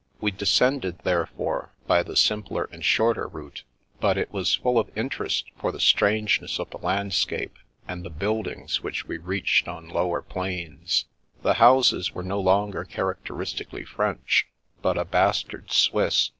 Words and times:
We 0.19 0.31
de 0.31 0.45
scended, 0.45 1.03
therefore, 1.03 1.73
by 1.85 2.01
the 2.01 2.15
simpler 2.15 2.63
and 2.71 2.83
shorter 2.83 3.27
route, 3.27 3.61
but 3.99 4.17
it 4.17 4.33
was 4.33 4.55
full 4.55 4.79
of 4.79 4.89
interest 4.97 5.51
for 5.59 5.71
the 5.71 5.79
strangeness 5.79 6.57
of 6.59 6.71
the 6.71 6.79
landscape, 6.79 7.55
and 7.87 8.03
the 8.03 8.09
buildings 8.09 8.81
which 8.81 9.07
we 9.07 9.19
reached 9.19 9.67
on 9.67 9.87
lower 9.89 10.23
planes. 10.23 11.05
The 11.43 11.53
houses 11.61 12.13
were 12.15 12.23
no 12.23 12.39
longer 12.39 12.83
characteristically 12.83 13.85
French, 13.85 14.47
but 14.81 14.97
a 14.97 15.05
bastard 15.05 15.71
Swiss. 15.71 16.29